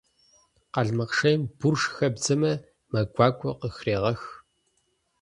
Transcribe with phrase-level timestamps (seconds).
[0.73, 2.51] Къалмыкъ шейм бурш хэбдзэмэ,
[2.91, 4.21] мэ гуакӏуэ къыхрегъэх.